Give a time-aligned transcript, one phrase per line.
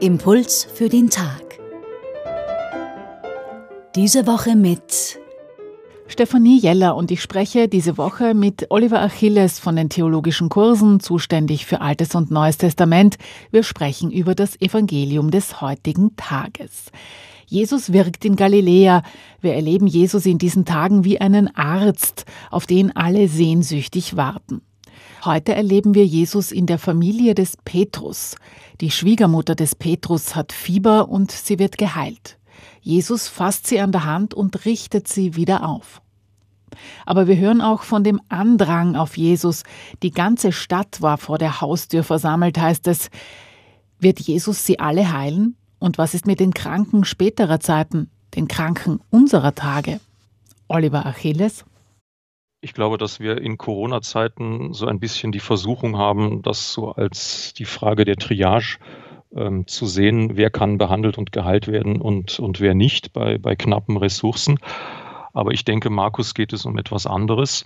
[0.00, 1.58] Impuls für den Tag.
[3.94, 5.18] Diese Woche mit
[6.06, 11.66] Stefanie Jeller und ich spreche diese Woche mit Oliver Achilles von den theologischen Kursen, zuständig
[11.66, 13.18] für Altes und Neues Testament.
[13.50, 16.90] Wir sprechen über das Evangelium des heutigen Tages.
[17.50, 19.02] Jesus wirkt in Galiläa.
[19.40, 24.62] Wir erleben Jesus in diesen Tagen wie einen Arzt, auf den alle sehnsüchtig warten.
[25.24, 28.36] Heute erleben wir Jesus in der Familie des Petrus.
[28.80, 32.38] Die Schwiegermutter des Petrus hat Fieber und sie wird geheilt.
[32.82, 36.02] Jesus fasst sie an der Hand und richtet sie wieder auf.
[37.04, 39.64] Aber wir hören auch von dem Andrang auf Jesus.
[40.04, 43.10] Die ganze Stadt war vor der Haustür versammelt, heißt es.
[43.98, 45.56] Wird Jesus sie alle heilen?
[45.80, 49.98] Und was ist mit den Kranken späterer Zeiten, den Kranken unserer Tage?
[50.68, 51.64] Oliver Achilles?
[52.60, 57.54] Ich glaube, dass wir in Corona-Zeiten so ein bisschen die Versuchung haben, das so als
[57.54, 58.76] die Frage der Triage
[59.34, 63.56] ähm, zu sehen, wer kann behandelt und geheilt werden und, und wer nicht bei, bei
[63.56, 64.58] knappen Ressourcen.
[65.32, 67.64] Aber ich denke, Markus geht es um etwas anderes.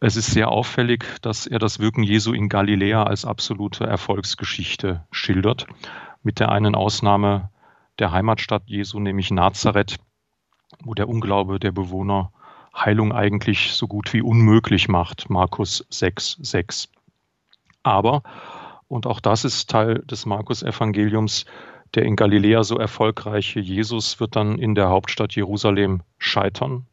[0.00, 5.66] Es ist sehr auffällig, dass er das Wirken Jesu in Galiläa als absolute Erfolgsgeschichte schildert,
[6.22, 7.50] mit der einen Ausnahme
[7.98, 9.96] der Heimatstadt Jesu, nämlich Nazareth,
[10.84, 12.32] wo der Unglaube der Bewohner
[12.74, 16.88] Heilung eigentlich so gut wie unmöglich macht, Markus 6, 6.
[17.82, 18.22] Aber,
[18.88, 21.46] und auch das ist Teil des Markus-Evangeliums,
[21.94, 26.86] der in Galiläa so erfolgreiche Jesus wird dann in der Hauptstadt Jerusalem scheitern.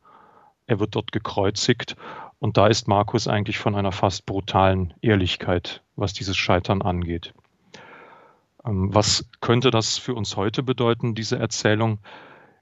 [0.67, 1.95] Er wird dort gekreuzigt
[2.39, 7.33] und da ist Markus eigentlich von einer fast brutalen Ehrlichkeit, was dieses Scheitern angeht.
[8.65, 11.99] Ähm, was könnte das für uns heute bedeuten, diese Erzählung?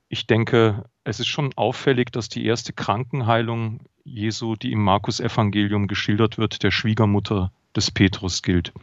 [0.10, 6.38] Ich denke, es ist schon auffällig, dass die erste Krankenheilung Jesu, die im Markus-Evangelium geschildert
[6.38, 8.74] wird, der Schwiegermutter des Petrus gilt.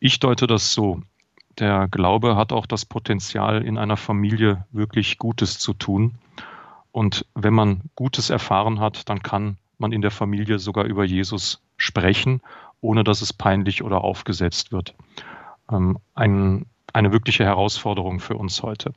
[0.00, 1.02] Ich deute das so.
[1.58, 6.16] Der Glaube hat auch das Potenzial, in einer Familie wirklich Gutes zu tun.
[6.92, 11.62] Und wenn man Gutes erfahren hat, dann kann man in der Familie sogar über Jesus
[11.76, 12.40] sprechen,
[12.80, 14.94] ohne dass es peinlich oder aufgesetzt wird.
[15.70, 18.92] Ähm, ein, eine wirkliche Herausforderung für uns heute.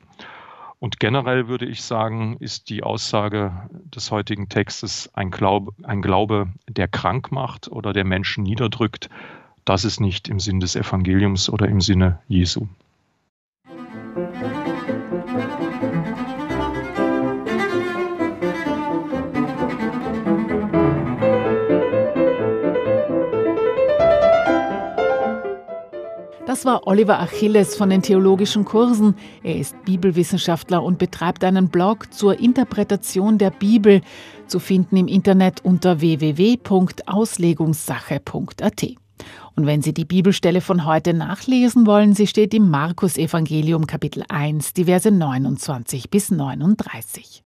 [0.80, 6.48] Und generell würde ich sagen, ist die Aussage des heutigen Textes ein Glaube, ein Glaube,
[6.68, 9.08] der krank macht oder der Menschen niederdrückt.
[9.64, 12.68] Das ist nicht im Sinn des Evangeliums oder im Sinne Jesu.
[26.48, 29.16] Das war Oliver Achilles von den theologischen Kursen.
[29.42, 34.00] Er ist Bibelwissenschaftler und betreibt einen Blog zur Interpretation der Bibel,
[34.46, 38.86] zu finden im Internet unter www.auslegungssache.at.
[39.56, 44.24] Und wenn Sie die Bibelstelle von heute nachlesen wollen, sie steht im Markus Evangelium Kapitel
[44.30, 47.42] 1, die Verse 29 bis 39.